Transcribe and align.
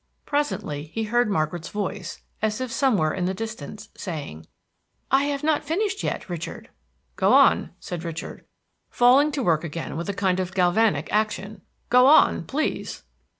Presently 0.25 0.85
he 0.95 1.03
heard 1.03 1.29
Margaret's 1.29 1.69
voice, 1.69 2.23
as 2.41 2.59
if 2.59 2.71
somewhere 2.71 3.13
in 3.13 3.25
the 3.25 3.35
distance, 3.35 3.89
saying, 3.95 4.47
"I 5.11 5.25
have 5.25 5.43
not 5.43 5.63
finished 5.63 6.01
yet, 6.01 6.27
Richard." 6.27 6.69
"Go 7.17 7.33
on," 7.33 7.69
said 7.79 8.03
Richard, 8.03 8.43
falling 8.89 9.31
to 9.33 9.43
work 9.43 9.63
again 9.63 9.95
with 9.95 10.09
a 10.09 10.13
kind 10.15 10.39
of 10.39 10.55
galvanic 10.55 11.07
action. 11.13 11.61
"Go 11.91 12.07
on, 12.07 12.45
please." 12.45 13.03